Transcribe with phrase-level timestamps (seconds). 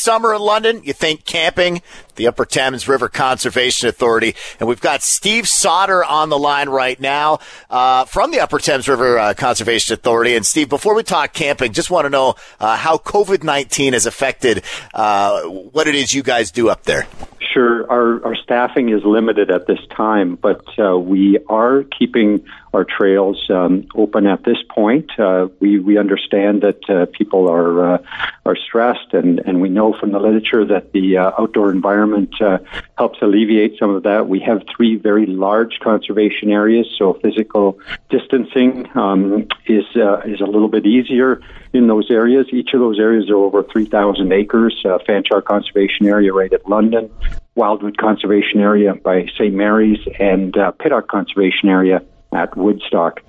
[0.00, 1.82] summer in London, you think camping,
[2.16, 4.34] the Upper Thames River Conservation Authority.
[4.58, 7.38] And we've got Steve Sauder on the line right now
[7.68, 10.34] uh, from the Upper Thames River uh, Conservation Authority.
[10.36, 14.06] And Steve, before we talk camping, just want to know uh, how COVID 19 has
[14.06, 14.62] affected
[14.94, 17.06] uh, what it is you guys do up there.
[17.52, 22.84] Sure, our, our staffing is limited at this time, but uh, we are keeping our
[22.84, 25.10] trails um, open at this point.
[25.18, 27.98] Uh, we we understand that uh, people are uh,
[28.46, 32.58] are stressed, and and we know from the literature that the uh, outdoor environment uh,
[32.96, 34.28] helps alleviate some of that.
[34.28, 39.84] We have three very large conservation areas, so physical distancing um, is
[40.24, 41.40] is a little bit easier
[41.72, 42.46] in those areas.
[42.52, 44.80] Each of those areas are over 3,000 acres.
[44.84, 47.10] Uh, Fanshawe Conservation Area right at London,
[47.54, 49.54] Wildwood Conservation Area by St.
[49.54, 52.02] Mary's, and uh, Pittock Conservation Area
[52.32, 53.20] at Woodstock.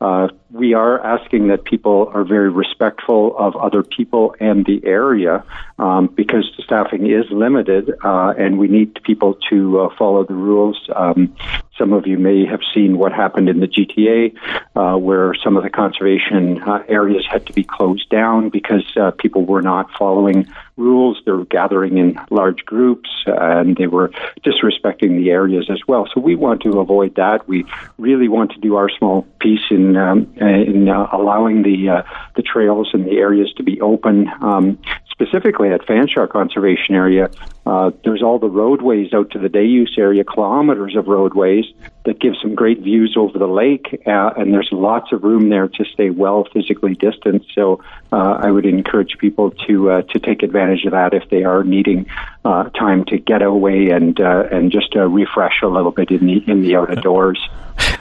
[0.00, 5.44] Uh, we are asking that people are very respectful of other people and the area
[5.78, 10.34] um, because the staffing is limited uh, and we need people to uh, follow the
[10.34, 10.88] rules.
[10.94, 11.36] Um,
[11.78, 14.34] some of you may have seen what happened in the GTA,
[14.74, 18.84] uh, where some of the conservation uh, areas had to be closed down because
[19.18, 21.22] people were not following rules.
[21.24, 24.10] They were gathering in large groups and they were
[24.44, 26.08] disrespecting the areas as well.
[26.12, 27.46] So we want to avoid that.
[27.48, 27.64] We
[27.98, 32.02] really want to do our small piece in um, in uh, allowing the uh,
[32.36, 34.28] the trails and the areas to be open.
[34.40, 34.78] Um,
[35.10, 37.30] specifically at Fanshawe Conservation Area,
[37.66, 41.66] uh, there's all the roadways out to the day use area, kilometers of roadways
[42.04, 45.68] that give some great views over the lake, uh, and there's lots of room there
[45.68, 47.44] to stay well physically distant.
[47.54, 47.82] So
[48.12, 51.62] uh, I would encourage people to uh, to take advantage of that if they are
[51.62, 52.06] needing
[52.44, 56.26] uh, time to get away and uh, and just uh, refresh a little bit in
[56.26, 57.38] the in the outdoors.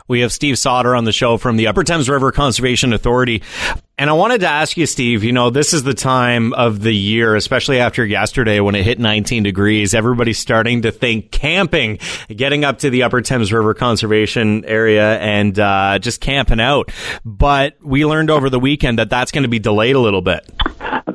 [0.10, 3.44] We have Steve Sauder on the show from the Upper Thames River Conservation Authority.
[3.96, 6.96] And I wanted to ask you, Steve, you know, this is the time of the
[6.96, 9.94] year, especially after yesterday when it hit 19 degrees.
[9.94, 15.60] Everybody's starting to think camping, getting up to the Upper Thames River Conservation area and
[15.60, 16.92] uh, just camping out.
[17.24, 20.50] But we learned over the weekend that that's going to be delayed a little bit.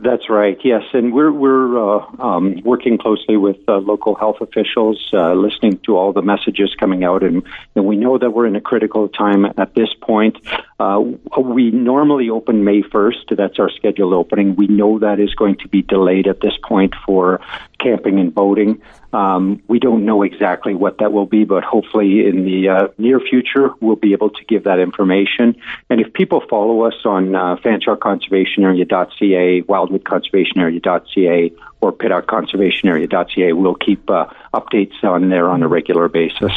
[0.04, 0.60] That's right.
[0.62, 5.78] Yes, and we're we're uh, um, working closely with uh, local health officials, uh, listening
[5.86, 7.42] to all the messages coming out, and,
[7.74, 10.36] and we know that we're in a critical time at this point.
[10.78, 11.02] Uh,
[11.38, 13.26] we normally open May first.
[13.30, 14.54] That's our scheduled opening.
[14.56, 17.40] We know that is going to be delayed at this point for
[17.78, 18.82] camping and boating.
[19.12, 23.20] Um, we don't know exactly what that will be, but hopefully in the uh, near
[23.20, 25.54] future we'll be able to give that information.
[25.88, 35.04] And if people follow us on uh, fanshaweconservationarea.ca, wildwoodconservationarea.ca, or pittockconservationarea.ca, we'll keep uh, updates
[35.04, 36.52] on there on a regular basis.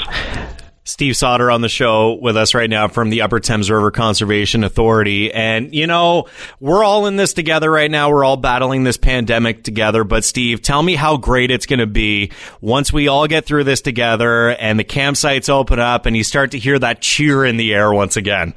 [0.88, 4.64] Steve Sauder on the show with us right now from the Upper Thames River Conservation
[4.64, 5.34] Authority.
[5.34, 6.28] And, you know,
[6.62, 8.09] we're all in this together right now.
[8.09, 10.06] We're all battling this pandemic together.
[10.06, 12.31] But, Steve, tell me how great it's going to be
[12.62, 16.52] once we all get through this together and the campsites open up and you start
[16.52, 18.53] to hear that cheer in the air once again.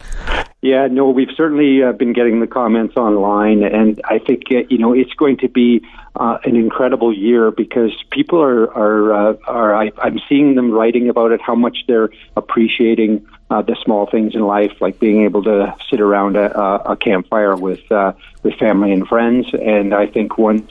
[0.63, 4.77] Yeah, no, we've certainly uh, been getting the comments online, and I think uh, you
[4.77, 5.83] know it's going to be
[6.15, 11.09] uh, an incredible year because people are are uh, are I, I'm seeing them writing
[11.09, 15.43] about it, how much they're appreciating uh, the small things in life, like being able
[15.45, 19.55] to sit around a, a campfire with uh, with family and friends.
[19.55, 20.71] And I think once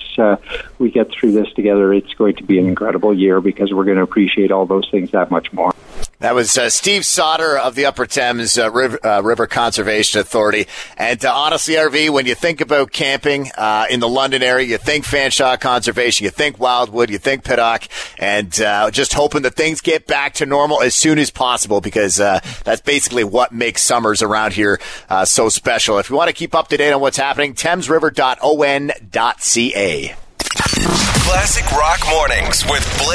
[0.77, 3.97] we get through this together, it's going to be an incredible year because we're going
[3.97, 5.73] to appreciate all those things that much more.
[6.19, 10.67] That was uh, Steve Sauder of the Upper Thames uh, River, uh, River, Conservation Authority.
[10.97, 14.77] And uh, honestly, RV, when you think about camping uh, in the London area, you
[14.77, 17.87] think Fanshawe Conservation, you think Wildwood, you think Pittock,
[18.17, 22.17] and uh, just hoping that things get back to normal as soon as possible because
[22.17, 24.77] that's basically what makes summers around here
[25.23, 25.99] so special.
[25.99, 30.15] If you want to keep up to date on what's happening, thamesriver.on.ca.
[31.29, 33.07] Classic Rock Mornings with Blake.